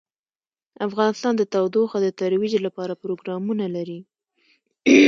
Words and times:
افغانستان 0.87 1.33
د 1.37 1.43
تودوخه 1.53 1.97
د 2.01 2.07
ترویج 2.19 2.53
لپاره 2.65 2.99
پروګرامونه 3.03 3.65
لري. 3.75 3.99